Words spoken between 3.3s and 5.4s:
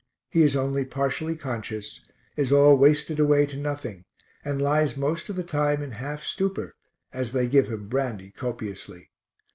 to nothing, and lies most of